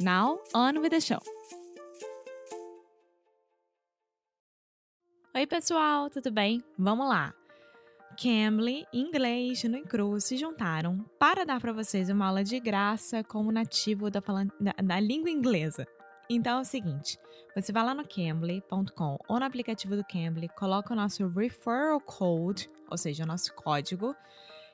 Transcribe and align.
Now, 0.00 0.38
on 0.54 0.78
with 0.78 0.90
the 0.90 1.00
show! 1.00 1.18
Oi, 5.34 5.44
pessoal, 5.44 6.08
tudo 6.08 6.30
bem? 6.30 6.62
Vamos 6.78 7.08
lá! 7.08 7.34
Cambly, 8.16 8.86
Inglês 8.92 9.64
no 9.64 9.82
Cru 9.82 10.20
se 10.20 10.36
juntaram 10.36 11.04
para 11.18 11.44
dar 11.44 11.60
para 11.60 11.72
vocês 11.72 12.08
uma 12.10 12.26
aula 12.26 12.44
de 12.44 12.60
graça 12.60 13.24
como 13.24 13.50
nativo 13.50 14.08
da, 14.08 14.20
da, 14.60 14.72
da 14.80 15.00
língua 15.00 15.30
inglesa. 15.30 15.84
Então 16.30 16.58
é 16.58 16.60
o 16.60 16.64
seguinte, 16.64 17.18
você 17.52 17.72
vai 17.72 17.84
lá 17.84 17.92
no 17.92 18.06
cambly.com 18.06 19.18
ou 19.28 19.40
no 19.40 19.44
aplicativo 19.44 19.96
do 19.96 20.04
Cambly, 20.04 20.48
coloca 20.50 20.92
o 20.92 20.96
nosso 20.96 21.26
referral 21.26 22.00
code, 22.00 22.70
ou 22.88 22.96
seja, 22.96 23.24
o 23.24 23.26
nosso 23.26 23.52
código, 23.52 24.14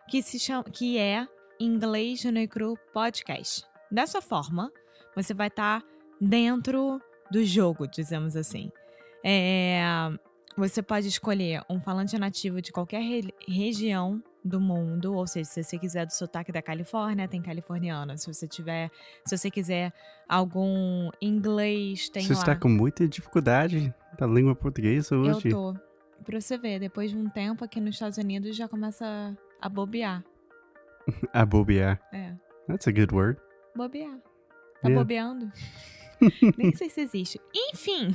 que 0.06 0.22
se 0.22 0.38
chama 0.38 0.64
que 0.64 0.98
é 0.98 1.26
Inglês 1.58 2.24
no 2.24 2.46
Cru 2.46 2.76
Podcast. 2.92 3.64
Dessa 3.90 4.20
forma, 4.20 4.70
você 5.14 5.34
vai 5.34 5.48
estar 5.48 5.80
tá 5.80 5.86
dentro 6.20 7.00
do 7.30 7.44
jogo, 7.44 7.86
dizemos 7.86 8.36
assim. 8.36 8.70
É, 9.24 9.82
você 10.56 10.82
pode 10.82 11.08
escolher 11.08 11.62
um 11.68 11.80
falante 11.80 12.18
nativo 12.18 12.60
de 12.60 12.70
qualquer 12.70 13.00
re 13.00 13.34
região 13.48 14.22
do 14.44 14.60
mundo, 14.60 15.14
ou 15.14 15.26
seja, 15.26 15.48
se 15.48 15.64
você 15.64 15.78
quiser 15.78 16.06
do 16.06 16.12
sotaque 16.12 16.52
da 16.52 16.60
Califórnia, 16.60 17.26
tem 17.26 17.40
californiano. 17.40 18.16
Se 18.18 18.32
você 18.32 18.46
tiver, 18.46 18.90
se 19.24 19.36
você 19.36 19.50
quiser 19.50 19.90
algum 20.28 21.10
inglês, 21.20 22.10
tem 22.10 22.24
você 22.24 22.34
lá. 22.34 22.40
Está 22.40 22.54
com 22.54 22.68
muita 22.68 23.08
dificuldade 23.08 23.92
da 24.18 24.26
língua 24.26 24.54
portuguesa 24.54 25.16
hoje? 25.16 25.48
Eu 25.48 25.50
tô. 25.50 25.74
Pra 26.24 26.40
você 26.40 26.58
ver, 26.58 26.78
depois 26.78 27.10
de 27.10 27.16
um 27.16 27.28
tempo 27.28 27.64
aqui 27.64 27.80
nos 27.80 27.94
Estados 27.94 28.18
Unidos 28.18 28.54
já 28.54 28.68
começa 28.68 29.36
a 29.60 29.68
bobear. 29.68 30.22
a 31.32 31.44
bobear. 31.44 32.00
É. 32.12 32.34
That's 32.68 32.86
a 32.86 32.92
good 32.92 33.14
word. 33.14 33.40
Bobear. 33.74 34.18
Tá 34.84 34.90
yeah. 34.90 35.02
bobeando? 35.02 35.50
Nem 36.58 36.74
sei 36.74 36.90
se 36.90 37.00
existe. 37.00 37.40
Enfim. 37.54 38.08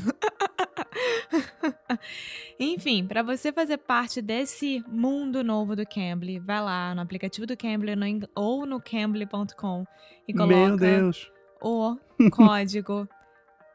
Enfim, 2.60 3.08
para 3.08 3.24
você 3.24 3.52
fazer 3.52 3.80
parte 3.80 4.22
desse 4.22 4.84
mundo 4.88 5.44
novo 5.44 5.76
do 5.76 5.84
Cambly, 5.84 6.38
vai 6.38 6.62
lá 6.62 6.94
no 6.94 7.02
aplicativo 7.02 7.48
do 7.48 7.58
Cambly 7.58 7.96
no, 7.96 8.06
ou 8.36 8.68
no 8.68 8.80
cambly.com 8.80 9.84
e 10.28 10.34
coloca 10.34 11.12
o 11.60 11.98
código 12.32 13.10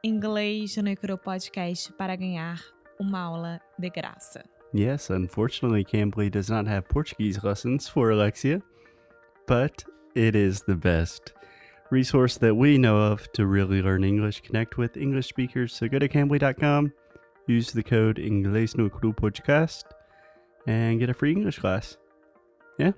inglês 0.04 0.76
no 0.76 0.88
Icro 0.88 1.18
Podcast 1.18 1.92
para 1.94 2.14
ganhar 2.14 2.62
uma 3.00 3.18
aula 3.18 3.60
de 3.76 3.90
graça. 3.90 4.44
Yes, 4.72 5.10
unfortunately, 5.10 5.84
Cambly 5.84 6.30
does 6.30 6.48
not 6.48 6.68
have 6.68 6.86
Portuguese 6.88 7.40
lessons 7.44 7.88
for 7.88 8.12
Alexia, 8.12 8.62
but 9.48 9.84
it 10.14 10.36
is 10.36 10.62
the 10.62 10.76
best 10.76 11.34
resource 11.94 12.36
that 12.38 12.54
we 12.54 12.76
know 12.76 12.98
of 12.98 13.30
to 13.32 13.46
really 13.46 13.80
learn 13.80 14.02
English, 14.04 14.40
connect 14.40 14.76
with 14.76 14.96
English 14.96 15.28
speakers. 15.28 15.72
So 15.72 15.88
go 15.88 15.98
to 15.98 16.08
cambly.com 16.08 16.92
use 17.46 17.72
the 17.72 17.82
code 17.82 18.16
Inglês 18.16 18.76
no 18.76 18.88
Cru 18.88 19.12
Podcast 19.12 19.84
and 20.66 20.98
get 20.98 21.10
a 21.10 21.14
free 21.14 21.32
English 21.32 21.58
class. 21.58 21.96
Yeah? 22.78 22.92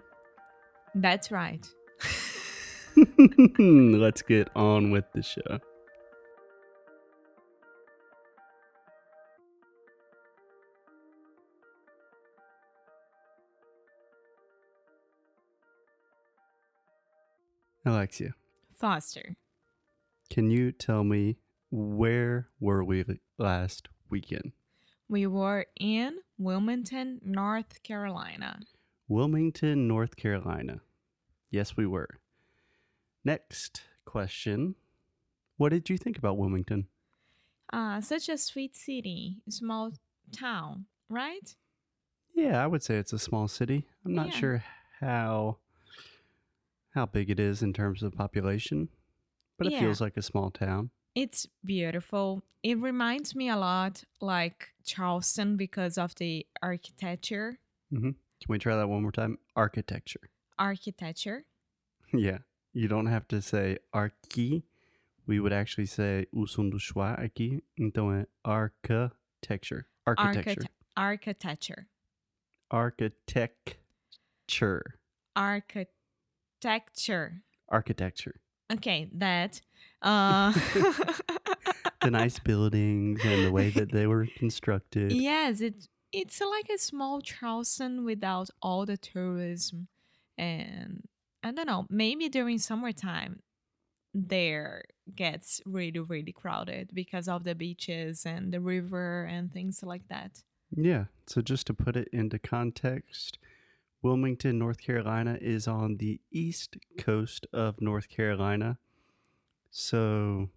That's 0.95 1.31
right. 1.31 1.67
Let's 3.59 4.23
get 4.23 4.49
on 4.55 4.91
with 4.91 5.05
the 5.13 5.23
show. 5.23 5.59
Alexia. 17.85 18.35
Foster. 18.77 19.37
Can 20.29 20.51
you 20.51 20.73
tell 20.73 21.03
me 21.03 21.39
where 21.71 22.49
were 22.61 22.85
we 22.85 23.05
last 23.39 23.89
weekend? 24.11 24.53
We 25.09 25.27
were 25.27 25.67
in 25.79 26.19
Wilmington, 26.39 27.21
North 27.25 27.83
Carolina. 27.83 28.61
Wilmington, 29.09 29.89
North 29.89 30.17
Carolina. 30.17 30.81
Yes, 31.51 31.77
we 31.77 31.87
were. 31.87 32.09
Next 33.25 33.83
question. 34.05 34.75
What 35.57 35.71
did 35.71 35.89
you 35.89 35.97
think 35.97 36.19
about 36.19 36.37
Wilmington? 36.37 36.89
Uh, 37.73 38.01
such 38.01 38.29
a 38.29 38.37
sweet 38.37 38.77
city, 38.77 39.39
small 39.49 39.93
town, 40.33 40.87
right? 41.09 41.55
Yeah, 42.35 42.63
I 42.63 42.67
would 42.67 42.83
say 42.83 42.97
it's 42.97 43.13
a 43.13 43.19
small 43.19 43.49
city. 43.49 43.87
I'm 44.05 44.15
not 44.15 44.29
yeah. 44.29 44.39
sure 44.39 44.65
how 45.01 45.59
how 46.97 47.07
big 47.07 47.31
it 47.31 47.39
is 47.39 47.63
in 47.63 47.73
terms 47.73 48.03
of 48.03 48.15
population, 48.15 48.89
but 49.59 49.69
it 49.69 49.75
yeah. 49.75 49.81
feels 49.81 50.01
like 50.01 50.17
a 50.17 50.23
small 50.23 50.51
town. 50.51 50.91
It's 51.15 51.47
beautiful. 51.65 52.43
It 52.63 52.79
reminds 52.79 53.37
me 53.37 53.51
a 53.51 53.57
lot 53.57 54.03
like 54.21 54.71
Charleston 54.85 55.57
because 55.57 55.99
of 55.99 56.15
the 56.17 56.47
architecture. 56.63 57.59
Mm-hmm. 57.93 58.11
Can 58.11 58.49
we 58.49 58.59
try 58.59 58.77
that 58.77 58.89
one 58.89 59.03
more 59.03 59.13
time? 59.13 59.39
Architecture. 59.55 60.31
Architecture. 60.59 61.45
Yeah. 62.13 62.39
You 62.73 62.87
don't 62.87 63.07
have 63.07 63.27
to 63.29 63.43
say 63.43 63.79
arqui. 63.93 64.63
We 65.27 65.41
would 65.41 65.53
actually 65.53 65.87
say 65.87 66.27
o 66.33 66.47
som 66.47 66.71
do 66.71 66.79
schwa 66.79 67.19
aqui. 67.19 67.61
Então 67.79 68.13
é 68.13 68.27
architecture. 68.45 69.87
Architecture. 70.07 70.69
architecture. 70.97 71.89
Architecture. 72.71 74.95
Architecture. 75.35 75.96
Architecture. 77.69 78.41
Okay, 78.73 79.09
that. 79.15 79.61
Uh... 80.03 80.53
the 82.03 82.11
nice 82.11 82.39
buildings 82.39 83.19
and 83.25 83.47
the 83.47 83.51
way 83.51 83.71
that 83.71 83.91
they 83.91 84.07
were 84.07 84.27
constructed. 84.37 85.11
Yes, 85.11 85.63
it 85.63 85.89
it's 86.13 86.41
like 86.41 86.69
a 86.69 86.79
small 86.79 87.23
Charleston 87.23 88.05
without 88.05 88.51
all 88.61 88.85
the 88.85 88.99
tourism, 88.99 89.89
and 90.37 91.03
I 91.43 91.51
don't 91.51 91.67
know. 91.67 91.87
Maybe 91.89 92.29
during 92.29 92.59
summertime, 92.59 93.41
there 94.15 94.85
gets 95.15 95.63
really 95.65 95.99
really 95.99 96.33
crowded 96.33 96.91
because 96.93 97.27
of 97.27 97.45
the 97.45 97.55
beaches 97.55 98.27
and 98.27 98.53
the 98.53 98.61
river 98.61 99.25
and 99.25 99.51
things 99.51 99.83
like 99.83 100.07
that. 100.09 100.43
Yeah. 100.77 101.05
So 101.27 101.41
just 101.41 101.67
to 101.69 101.75
put 101.75 101.97
it 101.97 102.09
into 102.13 102.39
context, 102.39 103.39
Wilmington, 104.07 104.57
North 104.57 104.79
Carolina 104.79 105.37
is 105.41 105.67
on 105.67 105.97
the 105.97 106.21
east 106.31 106.77
coast 106.97 107.45
of 107.53 107.81
North 107.81 108.09
Carolina. 108.09 108.79
So 109.73 110.49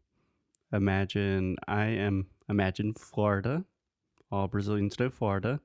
imagine 0.71 1.55
I 1.67 1.85
am 1.85 2.27
imagine 2.47 2.93
Florida. 2.93 3.65
All 4.31 4.47
Brazilians 4.47 4.99
know 4.99 5.09
Florida. 5.09 5.61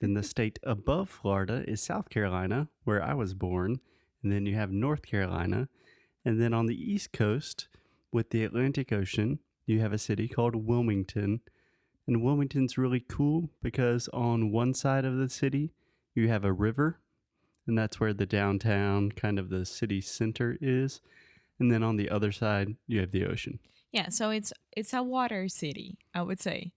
Then 0.00 0.14
the 0.14 0.22
state 0.22 0.60
above 0.62 1.10
Florida 1.10 1.64
is 1.66 1.82
South 1.82 2.08
Carolina, 2.08 2.68
where 2.84 3.02
I 3.02 3.14
was 3.14 3.34
born. 3.34 3.80
And 4.22 4.30
then 4.30 4.46
you 4.46 4.54
have 4.54 4.70
North 4.70 5.04
Carolina. 5.04 5.68
And 6.24 6.40
then 6.40 6.54
on 6.54 6.66
the 6.66 6.92
east 6.92 7.12
coast 7.12 7.66
with 8.12 8.30
the 8.30 8.44
Atlantic 8.44 8.92
Ocean, 8.92 9.40
you 9.66 9.80
have 9.80 9.92
a 9.92 9.98
city 9.98 10.28
called 10.28 10.54
Wilmington. 10.54 11.40
And 12.06 12.22
Wilmington's 12.22 12.78
really 12.78 13.00
cool 13.00 13.50
because 13.60 14.08
on 14.12 14.52
one 14.52 14.72
side 14.72 15.04
of 15.04 15.16
the 15.16 15.28
city, 15.28 15.72
you 16.14 16.28
have 16.28 16.44
a 16.44 16.52
river 16.52 17.00
and 17.66 17.76
that's 17.78 17.98
where 18.00 18.12
the 18.14 18.26
downtown 18.26 19.10
kind 19.12 19.38
of 19.38 19.48
the 19.50 19.64
city 19.64 20.00
center 20.00 20.56
is 20.60 21.00
and 21.58 21.70
then 21.70 21.82
on 21.82 21.96
the 21.96 22.10
other 22.10 22.32
side 22.32 22.76
you 22.86 23.00
have 23.00 23.10
the 23.12 23.24
ocean 23.26 23.58
Yeah, 23.92 24.08
so 24.10 24.30
it's 24.30 24.52
it's 24.76 24.92
a 24.92 25.02
water 25.02 25.48
city, 25.48 25.96
I 26.14 26.22
would 26.22 26.40
say. 26.40 26.72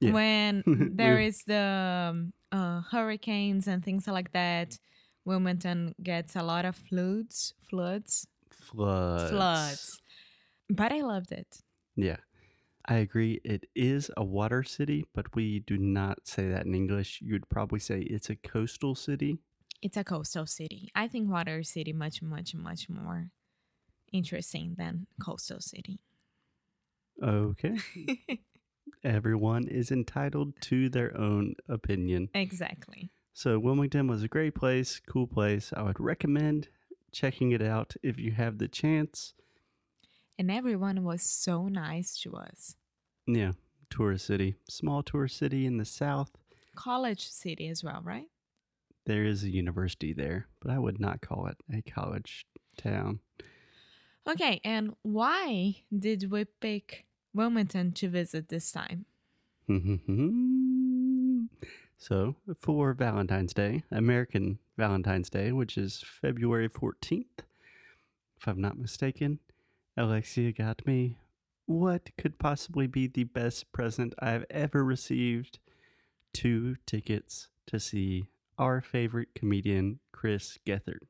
Yeah. 0.00 0.12
When 0.12 0.62
there 0.96 1.18
is 1.18 1.42
the 1.46 1.66
um, 2.12 2.32
uh, 2.52 2.82
hurricanes 2.92 3.66
and 3.66 3.82
things 3.82 4.06
like 4.06 4.30
that, 4.32 4.78
Wilmington 5.24 5.94
gets 6.00 6.36
a 6.36 6.42
lot 6.42 6.64
of 6.64 6.76
floods, 6.76 7.54
floods, 7.58 8.26
Floods. 8.70 9.30
floods. 9.30 10.00
But 10.70 10.92
I 10.92 11.00
loved 11.02 11.32
it. 11.32 11.58
Yeah. 11.96 12.18
I 12.86 12.96
agree. 13.02 13.40
It 13.44 13.66
is 13.74 14.10
a 14.16 14.22
water 14.24 14.62
city, 14.62 15.06
but 15.14 15.34
we 15.34 15.60
do 15.60 15.76
not 15.78 16.26
say 16.28 16.48
that 16.50 16.66
in 16.66 16.74
English. 16.74 17.20
You'd 17.20 17.48
probably 17.48 17.80
say 17.80 18.00
it's 18.02 18.30
a 18.30 18.36
coastal 18.36 18.94
city. 18.94 19.38
It's 19.84 19.98
a 19.98 20.02
coastal 20.02 20.46
city. 20.46 20.90
I 20.94 21.08
think 21.08 21.30
water 21.30 21.62
city 21.62 21.92
much, 21.92 22.22
much, 22.22 22.54
much 22.54 22.88
more 22.88 23.28
interesting 24.10 24.76
than 24.78 25.06
coastal 25.22 25.60
city. 25.60 26.00
Okay. 27.22 27.76
Everyone 29.04 29.68
is 29.68 29.90
entitled 29.90 30.58
to 30.62 30.88
their 30.88 31.14
own 31.14 31.56
opinion. 31.68 32.30
exactly. 32.32 33.10
So, 33.34 33.58
Wilmington 33.58 34.06
was 34.06 34.22
a 34.22 34.28
great 34.28 34.54
place, 34.54 35.02
cool 35.06 35.26
place. 35.26 35.70
I 35.76 35.82
would 35.82 36.00
recommend 36.00 36.68
checking 37.12 37.52
it 37.52 37.60
out 37.60 37.94
if 38.02 38.18
you 38.18 38.32
have 38.32 38.56
the 38.56 38.68
chance. 38.68 39.34
And 40.38 40.50
everyone 40.50 41.04
was 41.04 41.22
so 41.22 41.68
nice 41.68 42.18
to 42.20 42.36
us. 42.36 42.76
Yeah, 43.26 43.52
tourist 43.90 44.24
city, 44.24 44.54
small 44.66 45.02
tourist 45.02 45.36
city 45.36 45.66
in 45.66 45.76
the 45.76 45.84
south. 45.84 46.30
College 46.74 47.28
city 47.28 47.68
as 47.68 47.84
well, 47.84 48.00
right? 48.02 48.28
There 49.06 49.24
is 49.24 49.42
a 49.44 49.50
university 49.50 50.12
there, 50.12 50.46
but 50.60 50.70
I 50.70 50.78
would 50.78 50.98
not 50.98 51.20
call 51.20 51.46
it 51.46 51.56
a 51.72 51.82
college 51.82 52.46
town. 52.76 53.20
Okay, 54.26 54.60
and 54.64 54.94
why 55.02 55.76
did 55.96 56.30
we 56.30 56.46
pick 56.46 57.04
Wilmington 57.34 57.92
to 57.92 58.08
visit 58.08 58.48
this 58.48 58.72
time? 58.72 59.04
so, 61.98 62.36
for 62.58 62.94
Valentine's 62.94 63.52
Day, 63.52 63.84
American 63.90 64.58
Valentine's 64.78 65.28
Day, 65.28 65.52
which 65.52 65.76
is 65.76 66.02
February 66.22 66.70
14th, 66.70 67.44
if 68.38 68.48
I'm 68.48 68.60
not 68.60 68.78
mistaken, 68.78 69.40
Alexia 69.96 70.52
got 70.52 70.86
me 70.86 71.18
what 71.66 72.10
could 72.18 72.38
possibly 72.38 72.86
be 72.86 73.06
the 73.06 73.24
best 73.24 73.72
present 73.72 74.14
I've 74.18 74.44
ever 74.50 74.84
received 74.84 75.58
two 76.32 76.76
tickets 76.86 77.48
to 77.66 77.80
see 77.80 78.26
our 78.58 78.80
favorite 78.80 79.34
comedian, 79.34 80.00
Chris 80.12 80.58
Gethard. 80.66 81.06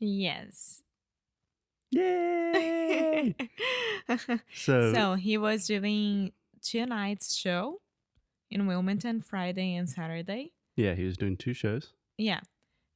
Yes. 0.00 0.82
Yay! 1.90 3.34
so, 4.54 4.92
so 4.92 5.14
he 5.14 5.38
was 5.38 5.66
doing 5.66 6.32
two 6.62 6.84
nights 6.86 7.34
show 7.34 7.80
in 8.50 8.66
Wilmington 8.66 9.20
Friday 9.22 9.74
and 9.76 9.88
Saturday. 9.88 10.52
yeah, 10.76 10.94
he 10.94 11.04
was 11.04 11.16
doing 11.16 11.36
two 11.36 11.54
shows. 11.54 11.92
Yeah. 12.18 12.40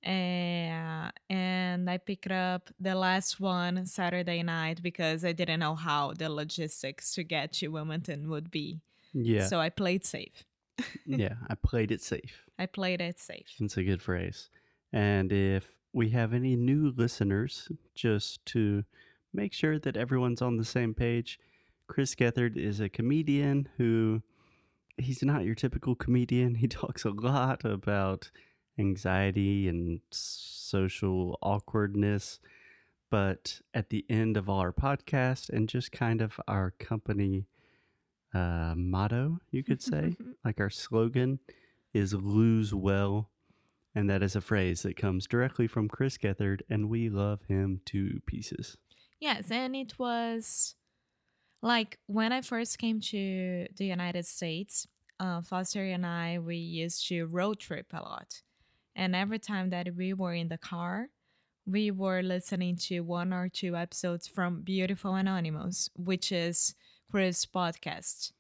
Uh, 0.05 1.11
and 1.29 1.91
I 1.91 1.99
picked 1.99 2.31
up 2.31 2.71
the 2.81 2.95
last 2.95 3.39
one 3.39 3.85
Saturday 3.85 4.43
night 4.43 4.83
because 4.83 5.25
I 5.25 5.33
didn't 5.33 5.61
know 5.61 5.75
how 5.75 6.15
the 6.15 6.31
logistics 6.31 7.15
to 7.15 7.23
get 7.23 7.53
to 7.55 7.69
Wilmington 7.69 8.31
would 8.31 8.51
be. 8.51 8.81
Yeah, 9.13 9.47
So 9.47 9.61
I 9.61 9.69
played 9.69 10.05
safe. 10.05 10.45
yeah, 11.07 11.35
I 11.49 11.55
played 11.55 11.91
it 11.91 12.01
safe. 12.01 12.45
I 12.61 12.67
played 12.67 13.01
it 13.01 13.19
safe. 13.19 13.55
It's 13.59 13.79
a 13.79 13.83
good 13.83 14.03
phrase. 14.03 14.51
And 14.93 15.33
if 15.33 15.67
we 15.95 16.11
have 16.11 16.35
any 16.35 16.57
new 16.57 16.93
listeners, 16.95 17.73
just 17.95 18.45
to 18.47 18.85
make 19.33 19.55
sure 19.55 19.79
that 19.79 19.97
everyone's 19.97 20.43
on 20.43 20.59
the 20.59 20.65
same 20.65 20.93
page, 20.93 21.39
Chris 21.87 22.15
Gethard 22.15 22.59
is 22.59 22.79
a 22.79 22.91
comedian 22.91 23.67
who 23.79 24.21
he's 24.99 25.23
not 25.23 25.45
your 25.45 25.55
typical 25.55 25.95
comedian. 25.95 26.55
He 26.57 26.69
talks 26.69 27.07
a 27.07 27.11
lot 27.11 27.65
about 27.65 28.31
anxiety 28.79 29.67
and 29.67 30.01
social 30.11 31.39
awkwardness. 31.41 32.41
But 33.11 33.63
at 33.73 33.89
the 33.89 34.05
end 34.11 34.37
of 34.37 34.51
all 34.51 34.61
our 34.61 34.73
podcast 34.73 35.49
and 35.49 35.67
just 35.67 35.93
kind 35.93 36.21
of 36.21 36.39
our 36.47 36.73
company 36.73 37.47
uh, 38.35 38.75
motto, 38.77 39.39
you 39.51 39.65
could 39.65 39.83
say, 39.83 40.19
like 40.45 40.61
our 40.61 40.69
slogan 40.71 41.39
is 41.93 42.15
lose 42.15 42.75
well. 42.75 43.31
And 43.95 44.09
that 44.09 44.23
is 44.23 44.37
a 44.37 44.41
phrase 44.41 44.83
that 44.83 44.97
comes 44.97 45.27
directly 45.27 45.67
from 45.67 45.89
Chris 45.89 46.17
Gethard, 46.17 46.61
and 46.71 46.89
we 46.89 47.09
love 47.09 47.41
him 47.49 47.81
to 47.87 48.21
pieces. 48.25 48.77
Yes, 49.19 49.51
and 49.51 49.75
it 49.75 49.99
was 49.99 50.77
like 51.61 51.99
when 52.07 52.33
I 52.33 52.41
first 52.41 52.79
came 52.79 53.01
to 53.01 53.67
the 53.77 53.85
United 53.87 54.27
States, 54.27 54.87
uh, 55.19 55.43
Foster 55.43 55.85
and 55.85 56.07
I, 56.07 56.39
we 56.39 56.57
used 56.57 57.07
to 57.09 57.27
road 57.27 57.59
trip 57.59 57.87
a 57.93 58.01
lot. 58.01 58.43
And 58.95 59.15
every 59.17 59.39
time 59.39 59.71
that 59.71 59.89
we 59.97 60.15
were 60.15 60.35
in 60.35 60.49
the 60.49 60.59
car, 60.59 61.09
we 61.67 61.91
were 61.91 62.23
listening 62.23 62.77
to 62.77 63.01
one 63.01 63.33
or 63.33 63.49
two 63.49 63.77
episodes 63.77 64.27
from 64.27 64.63
Beautiful 64.63 65.15
Anonymous, 65.15 65.91
which 65.95 66.33
is 66.33 66.75
Chris' 67.11 67.45
podcast, 67.45 68.33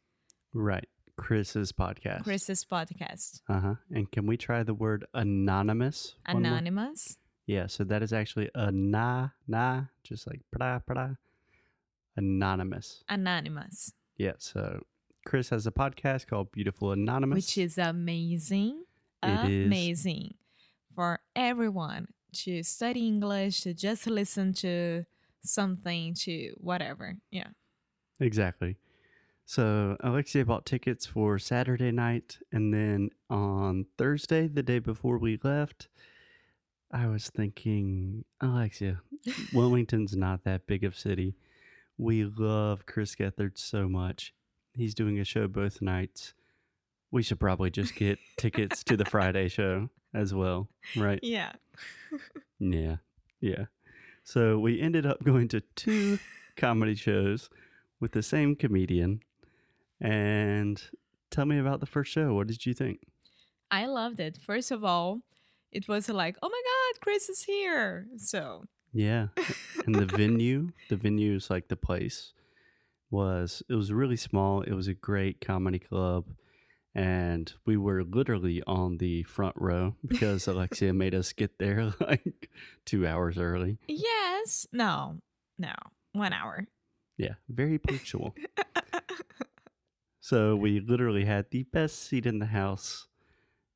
Right. 0.52 0.88
Chris's 1.20 1.72
podcast. 1.72 2.24
Chris's 2.24 2.64
podcast, 2.64 3.40
Uh 3.48 3.60
huh. 3.60 3.74
And 3.90 4.10
can 4.10 4.26
we 4.26 4.36
try 4.36 4.62
the 4.62 4.74
word 4.74 5.04
anonymous? 5.14 6.14
Anonymous. 6.26 7.16
Yeah. 7.46 7.66
So 7.66 7.84
that 7.84 8.02
is 8.02 8.12
actually 8.12 8.48
a 8.54 8.70
na 8.72 9.28
na, 9.46 9.84
just 10.02 10.26
like 10.26 10.40
pra 10.52 10.80
pra. 10.86 11.16
Anonymous. 12.16 13.02
Anonymous, 13.08 13.92
Yeah. 14.18 14.32
So 14.38 14.82
Chris 15.26 15.50
has 15.50 15.66
a 15.66 15.70
podcast 15.72 16.26
called 16.26 16.50
Beautiful 16.52 16.92
Anonymous. 16.92 17.36
which 17.36 17.58
is 17.58 17.78
amazing. 17.78 18.84
It 19.22 19.50
is. 19.50 19.66
amazing 19.66 20.34
for 20.94 21.20
everyone 21.36 22.08
to 22.32 22.62
study 22.62 23.06
English, 23.06 23.60
to 23.62 23.74
just 23.74 24.06
listen 24.06 24.52
to 24.54 25.04
something, 25.42 26.14
to 26.14 26.54
whatever. 26.58 27.16
Yeah. 27.30 27.48
Exactly. 28.18 28.76
So 29.50 29.96
Alexia 29.98 30.44
bought 30.44 30.64
tickets 30.64 31.06
for 31.06 31.36
Saturday 31.40 31.90
night, 31.90 32.38
and 32.52 32.72
then 32.72 33.10
on 33.28 33.86
Thursday, 33.98 34.46
the 34.46 34.62
day 34.62 34.78
before 34.78 35.18
we 35.18 35.40
left, 35.42 35.88
I 36.92 37.08
was 37.08 37.30
thinking, 37.30 38.24
Alexia, 38.40 39.00
Wilmington's 39.52 40.14
not 40.14 40.44
that 40.44 40.68
big 40.68 40.84
of 40.84 40.92
a 40.92 40.96
city. 40.96 41.34
We 41.98 42.26
love 42.26 42.86
Chris 42.86 43.16
Gethard 43.16 43.58
so 43.58 43.88
much. 43.88 44.32
He's 44.72 44.94
doing 44.94 45.18
a 45.18 45.24
show 45.24 45.48
both 45.48 45.82
nights. 45.82 46.32
We 47.10 47.24
should 47.24 47.40
probably 47.40 47.72
just 47.72 47.96
get 47.96 48.20
tickets 48.36 48.84
to 48.84 48.96
the 48.96 49.04
Friday 49.04 49.48
show 49.48 49.90
as 50.14 50.32
well, 50.32 50.68
right? 50.94 51.18
Yeah. 51.24 51.50
Yeah. 52.60 52.98
Yeah. 53.40 53.64
So 54.22 54.60
we 54.60 54.80
ended 54.80 55.06
up 55.06 55.24
going 55.24 55.48
to 55.48 55.60
two 55.74 56.20
comedy 56.56 56.94
shows 56.94 57.50
with 57.98 58.12
the 58.12 58.22
same 58.22 58.54
comedian. 58.54 59.22
And 60.00 60.82
tell 61.30 61.44
me 61.46 61.58
about 61.58 61.80
the 61.80 61.86
first 61.86 62.10
show. 62.12 62.34
What 62.34 62.46
did 62.46 62.64
you 62.66 62.74
think? 62.74 63.00
I 63.70 63.86
loved 63.86 64.20
it. 64.20 64.38
First 64.44 64.70
of 64.70 64.84
all, 64.84 65.20
it 65.72 65.86
was 65.88 66.08
like, 66.08 66.36
oh 66.42 66.48
my 66.48 66.62
God, 66.64 67.00
Chris 67.02 67.28
is 67.28 67.42
here. 67.42 68.06
So, 68.16 68.64
Yeah. 68.92 69.28
And 69.86 69.94
the 69.94 70.06
venue, 70.06 70.70
the 70.88 70.96
venue 70.96 71.34
is 71.36 71.48
like 71.50 71.68
the 71.68 71.76
place 71.76 72.32
was 73.10 73.62
it 73.68 73.74
was 73.74 73.92
really 73.92 74.16
small. 74.16 74.62
It 74.62 74.72
was 74.72 74.88
a 74.88 74.94
great 74.94 75.40
comedy 75.40 75.78
club. 75.78 76.26
And 76.94 77.52
we 77.64 77.76
were 77.76 78.02
literally 78.02 78.62
on 78.66 78.98
the 78.98 79.22
front 79.22 79.54
row 79.56 79.94
because 80.06 80.48
Alexia 80.48 80.92
made 81.04 81.14
us 81.14 81.32
get 81.32 81.58
there 81.58 81.92
like 82.00 82.50
two 82.84 83.06
hours 83.06 83.38
early. 83.38 83.78
yes. 83.86 84.66
No, 84.72 85.20
no, 85.58 85.72
one 86.12 86.32
hour. 86.32 86.66
Yeah, 87.16 87.34
very 87.48 87.78
punctual. 87.78 88.34
So 90.30 90.54
we 90.54 90.78
literally 90.78 91.24
had 91.24 91.46
the 91.50 91.64
best 91.64 92.04
seat 92.04 92.24
in 92.24 92.38
the 92.38 92.46
house. 92.46 93.08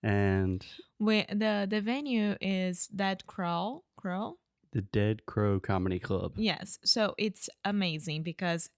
And 0.04 0.64
we, 1.00 1.24
the, 1.28 1.66
the 1.68 1.80
venue 1.80 2.36
is 2.40 2.86
Dead 2.86 3.26
Crow. 3.26 3.82
Crow? 3.96 4.38
the 4.70 4.82
Dead 4.82 5.26
Crow 5.26 5.58
Comedy 5.58 5.98
Club. 5.98 6.34
Yes. 6.36 6.78
So 6.84 7.14
it's 7.18 7.48
amazing 7.64 8.22
because 8.22 8.70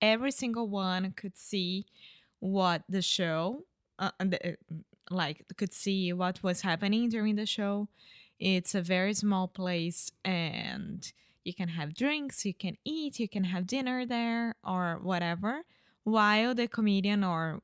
every 0.00 0.30
single 0.30 0.68
one 0.68 1.14
could 1.16 1.36
see 1.36 1.86
what 2.38 2.82
the 2.88 3.02
show, 3.02 3.64
uh, 3.98 4.10
the, 4.20 4.52
uh, 4.52 4.54
like, 5.10 5.44
could 5.56 5.72
see 5.72 6.12
what 6.12 6.42
was 6.44 6.60
happening 6.60 7.08
during 7.08 7.34
the 7.34 7.46
show. 7.46 7.88
It's 8.38 8.76
a 8.76 8.82
very 8.82 9.14
small 9.14 9.48
place 9.48 10.12
and 10.24 11.10
you 11.42 11.54
can 11.54 11.70
have 11.70 11.92
drinks, 11.92 12.44
you 12.44 12.54
can 12.54 12.76
eat, 12.84 13.18
you 13.18 13.28
can 13.28 13.44
have 13.44 13.66
dinner 13.66 14.06
there 14.06 14.54
or 14.62 15.00
whatever, 15.02 15.62
while 16.06 16.54
the 16.54 16.68
comedian 16.68 17.24
or 17.24 17.60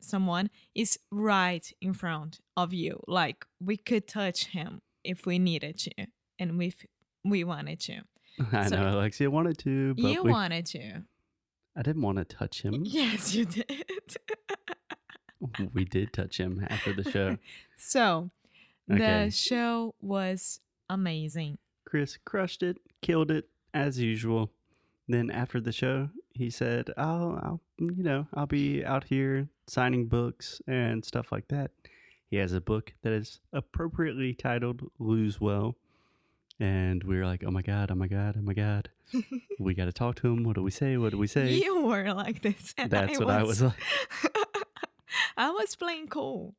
someone 0.00 0.50
is 0.74 0.98
right 1.10 1.72
in 1.80 1.94
front 1.94 2.40
of 2.56 2.74
you. 2.74 3.00
Like, 3.08 3.46
we 3.58 3.78
could 3.78 4.06
touch 4.06 4.46
him 4.48 4.82
if 5.02 5.24
we 5.24 5.38
needed 5.38 5.78
to 5.78 5.90
and 6.38 6.62
if 6.62 6.84
we 7.24 7.42
wanted 7.42 7.80
to. 7.80 8.02
I 8.52 8.68
So- 8.68 8.76
know 8.76 8.98
Alexia 8.98 9.30
wanted 9.30 9.56
to, 9.60 9.94
but 9.94 10.04
You 10.10 10.22
we, 10.24 10.30
wanted 10.30 10.66
to. 10.66 11.02
I 11.74 11.82
didn't 11.82 12.02
want 12.02 12.18
to 12.18 12.24
touch 12.24 12.62
him. 12.62 12.74
Yes, 12.84 13.34
you 13.34 13.46
did. 13.46 13.64
we 15.72 15.84
did 15.86 16.12
touch 16.12 16.38
him 16.38 16.66
after 16.68 16.92
the 16.92 17.10
show. 17.10 17.38
so, 17.78 18.30
Okay. 18.92 19.24
the 19.24 19.30
show 19.32 19.94
was 20.00 20.60
amazing. 20.88 21.58
Chris 21.86 22.18
crushed 22.24 22.62
it, 22.62 22.76
killed 23.00 23.30
it 23.30 23.48
as 23.74 23.98
usual. 23.98 24.52
Then 25.08 25.30
after 25.30 25.60
the 25.60 25.72
show, 25.72 26.10
he 26.36 26.50
said, 26.50 26.90
"I'll, 26.96 27.38
I'll, 27.42 27.60
you 27.78 28.02
know, 28.02 28.26
I'll 28.34 28.46
be 28.46 28.84
out 28.84 29.04
here 29.04 29.48
signing 29.66 30.06
books 30.06 30.60
and 30.66 31.04
stuff 31.04 31.32
like 31.32 31.48
that." 31.48 31.70
He 32.30 32.36
has 32.36 32.52
a 32.52 32.60
book 32.60 32.92
that 33.02 33.12
is 33.12 33.40
appropriately 33.52 34.34
titled 34.34 34.82
"Lose 34.98 35.40
Well," 35.40 35.76
and 36.60 37.02
we 37.04 37.16
were 37.18 37.26
like, 37.26 37.42
"Oh 37.46 37.50
my 37.50 37.62
god! 37.62 37.90
Oh 37.90 37.94
my 37.94 38.08
god! 38.08 38.36
Oh 38.38 38.42
my 38.42 38.54
god! 38.54 38.90
we 39.58 39.74
got 39.74 39.84
to 39.86 39.92
talk 39.92 40.16
to 40.16 40.28
him. 40.28 40.42
What 40.44 40.56
do 40.56 40.62
we 40.62 40.70
say? 40.70 40.96
What 40.96 41.12
do 41.12 41.18
we 41.18 41.26
say?" 41.38 41.52
You 41.54 41.82
were 41.82 42.12
like 42.12 42.42
this. 42.42 42.74
And 42.78 42.90
That's 42.90 43.16
I 43.20 43.24
what 43.24 43.30
I 43.34 43.42
was 43.42 43.62
like, 43.62 43.74
I 45.36 45.50
was 45.50 45.76
playing 45.76 46.08
cool. 46.08 46.54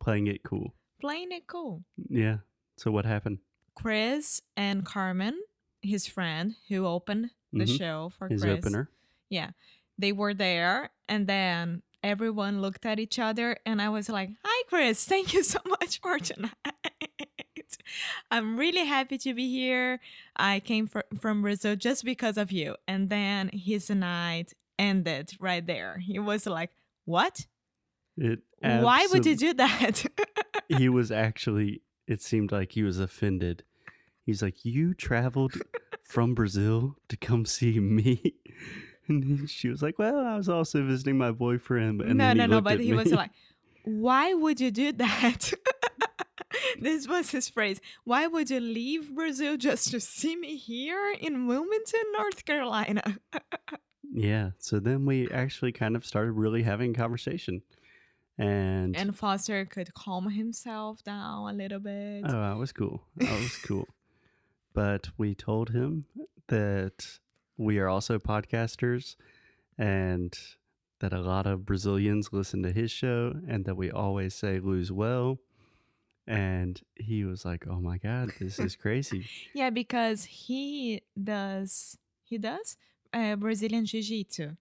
playing 0.00 0.26
it 0.26 0.42
cool. 0.42 0.74
Playing 1.00 1.32
it 1.32 1.46
cool. 1.46 1.82
Yeah. 2.08 2.38
So 2.76 2.90
what 2.90 3.04
happened? 3.04 3.38
Chris 3.74 4.40
and 4.56 4.84
Carmen, 4.84 5.40
his 5.80 6.06
friend 6.06 6.54
who 6.68 6.86
opened 6.86 7.30
the 7.52 7.64
Mhm. 7.64 7.78
show 7.78 8.08
for 8.16 8.28
His 8.28 8.42
Chris. 8.42 8.58
opener. 8.58 8.88
Yeah. 9.32 9.50
They 9.98 10.12
were 10.12 10.34
there 10.34 10.90
and 11.08 11.26
then 11.26 11.82
everyone 12.02 12.60
looked 12.60 12.84
at 12.84 12.98
each 12.98 13.18
other 13.18 13.56
and 13.64 13.80
I 13.80 13.88
was 13.88 14.08
like, 14.08 14.30
Hi 14.44 14.62
Chris, 14.68 15.04
thank 15.04 15.32
you 15.32 15.42
so 15.42 15.58
much 15.66 16.00
for 16.00 16.18
tonight. 16.18 16.52
I'm 18.30 18.58
really 18.58 18.84
happy 18.84 19.18
to 19.18 19.34
be 19.34 19.50
here. 19.50 20.00
I 20.36 20.60
came 20.60 20.86
fr- 20.86 21.00
from 21.18 21.42
Brazil 21.42 21.76
just 21.76 22.04
because 22.04 22.36
of 22.36 22.52
you. 22.52 22.76
And 22.86 23.08
then 23.08 23.50
his 23.52 23.88
night 23.90 24.52
ended 24.78 25.32
right 25.40 25.66
there. 25.66 25.98
He 25.98 26.18
was 26.18 26.46
like, 26.46 26.70
What? 27.06 27.46
It. 28.18 28.40
Why 28.60 29.06
would 29.10 29.24
you 29.24 29.34
do 29.34 29.54
that? 29.54 30.04
he 30.68 30.88
was 30.88 31.10
actually 31.10 31.82
it 32.06 32.20
seemed 32.20 32.52
like 32.52 32.72
he 32.72 32.82
was 32.82 32.98
offended 32.98 33.64
he's 34.24 34.42
like 34.42 34.64
you 34.64 34.94
traveled 34.94 35.54
from 36.04 36.34
brazil 36.34 36.96
to 37.08 37.16
come 37.16 37.44
see 37.44 37.78
me 37.80 38.34
and 39.08 39.24
he- 39.24 39.46
she 39.46 39.68
was 39.68 39.82
like 39.82 39.98
well 39.98 40.18
i 40.26 40.36
was 40.36 40.48
also 40.48 40.84
visiting 40.84 41.18
my 41.18 41.30
boyfriend 41.30 42.00
and 42.02 42.16
no, 42.18 42.32
no, 42.32 42.44
he 42.44 42.48
no. 42.50 42.60
But 42.60 42.80
he 42.80 42.90
me. 42.92 42.96
was 42.96 43.12
like, 43.12 43.30
"Why 43.84 44.34
would 44.34 44.60
you 44.60 44.70
do 44.70 44.92
that?" 44.92 45.52
this 46.80 47.08
was 47.08 47.30
his 47.30 47.48
phrase. 47.48 47.80
Why 48.04 48.26
would 48.26 48.50
you 48.50 48.60
leave 48.60 49.14
Brazil 49.14 49.56
just 49.56 49.90
to 49.90 50.00
see 50.00 50.36
me 50.36 50.56
here 50.56 51.14
in 51.20 51.46
Wilmington, 51.46 52.02
North 52.18 52.44
Carolina? 52.44 53.02
yeah 54.14 54.50
so 54.58 54.78
then 54.78 55.06
we 55.06 55.30
actually 55.30 55.72
kind 55.72 55.96
of 55.96 56.04
started 56.04 56.32
really 56.32 56.62
having 56.62 56.90
a 56.90 56.94
conversation 56.94 57.62
and, 58.38 58.94
and 58.96 59.16
Foster 59.16 59.64
could 59.64 59.94
calm 59.94 60.28
himself 60.30 61.02
down 61.02 61.48
a 61.48 61.56
little 61.56 61.80
bit. 61.80 62.22
oh 62.26 62.32
that 62.32 62.56
was 62.58 62.72
cool 62.72 63.02
that 63.16 63.30
was 63.40 63.56
cool 63.58 63.88
but 64.74 65.08
we 65.16 65.34
told 65.34 65.70
him 65.70 66.04
that 66.48 67.18
we 67.62 67.78
are 67.78 67.88
also 67.88 68.18
podcasters 68.18 69.16
and 69.78 70.36
that 71.00 71.12
a 71.12 71.20
lot 71.20 71.46
of 71.46 71.64
Brazilians 71.64 72.32
listen 72.32 72.62
to 72.62 72.72
his 72.72 72.90
show 72.90 73.34
and 73.48 73.64
that 73.64 73.76
we 73.76 73.90
always 73.90 74.34
say 74.34 74.60
lose 74.60 74.92
well. 74.92 75.38
And 76.26 76.80
he 76.94 77.24
was 77.24 77.44
like, 77.44 77.66
Oh 77.68 77.80
my 77.80 77.98
God, 77.98 78.30
this 78.38 78.58
is 78.58 78.76
crazy. 78.76 79.26
Yeah, 79.54 79.70
because 79.70 80.24
he 80.24 81.02
does. 81.22 81.98
He 82.22 82.38
does 82.38 82.76
uh, 83.12 83.36
Brazilian 83.36 83.84
Jiu-Jitsu. 83.84 84.56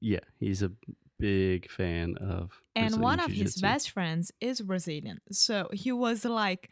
yeah, 0.00 0.20
he's 0.38 0.62
a 0.62 0.70
big 1.18 1.70
fan 1.70 2.16
of 2.18 2.62
and 2.76 2.88
Brazilian 2.88 3.02
one 3.02 3.20
of 3.20 3.32
his 3.32 3.56
best 3.56 3.90
friends 3.90 4.30
is 4.40 4.60
Brazilian. 4.60 5.20
So 5.32 5.68
he 5.72 5.90
was 5.90 6.24
like, 6.24 6.70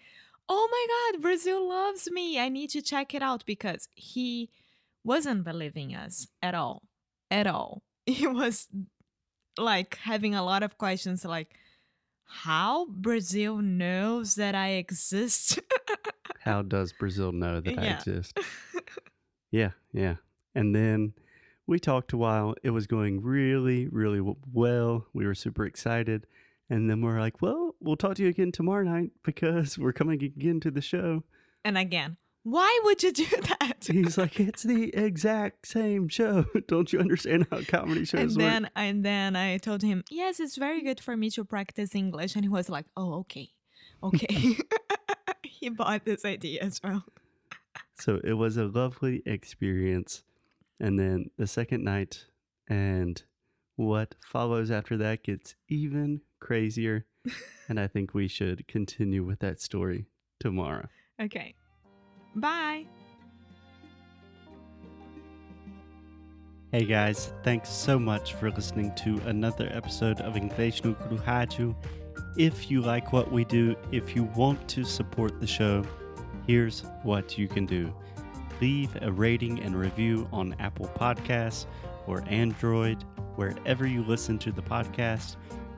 "Oh 0.49 0.69
my 0.71 0.87
god, 0.95 1.23
Brazil 1.23 1.67
loves 1.69 2.11
me. 2.11 2.39
I 2.39 2.49
need 2.49 2.71
to 2.71 2.83
check 2.83 3.15
it 3.15 3.23
out 3.23 3.45
because 3.47 3.89
he 3.95 4.51
wasn't 5.05 5.45
believing 5.45 5.95
us 5.95 6.27
at 6.43 6.55
all. 6.55 6.83
At 7.31 7.47
all. 7.47 7.83
It 8.07 8.33
was 8.33 8.69
like 9.57 9.97
having 9.97 10.35
a 10.35 10.45
lot 10.45 10.63
of 10.63 10.77
questions 10.77 11.25
like 11.25 11.55
how 12.27 12.87
Brazil 12.87 13.57
knows 13.59 14.35
that 14.35 14.55
I 14.55 14.71
exist. 14.73 15.61
How 16.41 16.61
does 16.61 16.93
Brazil 16.93 17.33
know 17.33 17.61
that 17.61 17.79
I 17.79 17.87
exist? 17.87 18.39
Yeah, 19.51 19.71
yeah. 19.93 20.17
And 20.55 20.75
then 20.75 21.15
we 21.67 21.79
talked 21.79 22.13
a 22.13 22.17
while. 22.19 22.55
It 22.63 22.71
was 22.71 22.87
going 22.87 23.23
really, 23.23 23.87
really 23.89 24.21
well. 24.53 25.07
We 25.15 25.27
were 25.27 25.35
super 25.35 25.65
excited. 25.65 26.27
And 26.69 26.91
then 26.91 27.01
we're 27.01 27.21
like, 27.21 27.41
well, 27.41 27.77
we'll 27.81 27.97
talk 27.97 28.17
to 28.17 28.23
you 28.25 28.29
again 28.29 28.51
tomorrow 28.53 28.83
night 28.85 29.11
because 29.23 29.79
we're 29.79 29.93
coming 29.93 30.23
again 30.23 30.59
to 30.61 30.71
the 30.71 30.81
show. 30.83 31.23
and 31.65 31.79
again, 31.79 32.17
why 32.45 32.81
would 32.85 33.03
you 33.03 33.11
do 33.11 33.25
that? 33.59 33.89
He's 33.91 34.17
like, 34.17 34.39
it's 34.39 34.63
the 34.63 34.95
exact 34.95 35.67
same 35.67 36.09
show. 36.09 36.45
Don't 36.69 36.93
you 36.93 37.01
understand 37.01 37.47
how 37.51 37.63
comedy 37.63 38.01
and 38.01 38.09
shows 38.09 38.37
work? 38.37 38.45
then 38.45 38.71
and 38.77 39.05
then 39.05 39.35
I 39.35 39.59
told 39.59 39.83
him, 39.83 40.05
"Yes, 40.11 40.39
it's 40.41 40.57
very 40.57 40.83
good 40.83 41.01
for 41.01 41.17
me 41.17 41.31
to 41.31 41.45
practice 41.45 41.95
English." 41.95 42.37
And 42.37 42.45
he 42.45 42.49
was 42.49 42.69
like, 42.69 42.87
"Oh, 42.97 43.15
okay. 43.21 43.51
Okay." 44.03 44.59
he 45.43 45.71
bought 45.71 46.05
this 46.05 46.25
idea 46.25 46.63
as 46.63 46.81
well. 46.85 47.05
So 47.95 48.21
it 48.23 48.35
was 48.35 48.57
a 48.57 48.67
lovely 48.67 49.23
experience. 49.25 50.23
And 50.79 50.99
then 50.99 51.31
the 51.39 51.47
second 51.47 51.83
night, 51.85 52.27
and 52.69 53.23
what 53.77 54.17
follows 54.21 54.71
after 54.71 54.97
that 54.99 55.23
gets 55.25 55.55
even 55.69 56.21
crazier. 56.41 57.07
and 57.69 57.81
I 57.81 57.87
think 57.87 58.13
we 58.13 58.29
should 58.29 58.69
continue 58.69 59.25
with 59.25 59.39
that 59.39 59.61
story 59.61 60.07
tomorrow. 60.41 60.89
Okay. 61.19 61.55
Bye. 62.35 62.87
Hey 66.73 66.85
guys, 66.85 67.33
thanks 67.45 67.69
so 67.69 68.01
much 68.01 68.35
for 68.35 68.51
listening 68.51 68.93
to 68.97 69.21
another 69.27 69.71
episode 69.73 70.21
of 70.21 70.35
Inglês 70.35 70.85
no 70.85 70.95
Rádio. 71.19 71.77
If 72.37 72.69
you 72.69 72.81
like 72.81 73.13
what 73.13 73.31
we 73.31 73.45
do, 73.45 73.77
if 73.93 74.17
you 74.17 74.25
want 74.35 74.67
to 74.71 74.83
support 74.83 75.41
the 75.41 75.47
show, 75.47 75.85
here's 76.49 76.81
what 77.05 77.39
you 77.39 77.47
can 77.47 77.65
do. 77.65 77.95
Leave 78.61 78.91
a 79.03 79.13
rating 79.13 79.61
and 79.61 79.77
review 79.77 80.29
on 80.33 80.57
Apple 80.59 80.91
Podcasts 80.97 81.67
or 82.09 82.25
Android, 82.27 83.05
wherever 83.37 83.87
you 83.87 84.03
listen 84.03 84.37
to 84.41 84.51
the 84.51 84.63
podcast. 84.63 85.37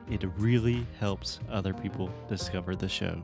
It 0.09 0.23
really 0.37 0.87
helps 0.99 1.39
other 1.51 1.75
people 1.75 2.09
discover 2.27 2.75
the 2.75 2.89
show. 2.89 3.21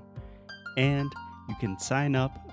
And 0.77 1.11
you 1.49 1.55
can 1.59 1.79
sign 1.79 2.15
up 2.15 2.52